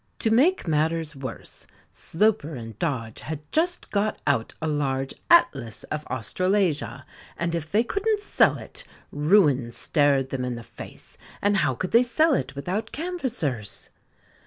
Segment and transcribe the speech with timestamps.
[0.17, 6.07] To make matters worse, Sloper and Dodge had just got out a large Atlas of
[6.07, 7.05] Australasia,
[7.37, 11.91] and if they couldn't sell it, ruin stared them in the face; and how could
[11.91, 13.91] they sell it without canvassers?